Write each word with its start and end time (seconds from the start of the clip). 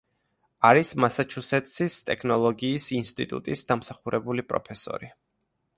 არის 0.69 0.93
მასაჩუსეტსის 1.03 1.97
ტექნოლოგიის 2.09 2.89
ინსტიტუტის 3.01 3.65
დამსახურებული 3.73 4.49
პროფესორი. 4.53 5.13